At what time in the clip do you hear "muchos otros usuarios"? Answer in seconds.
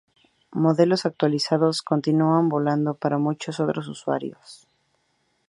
3.19-4.67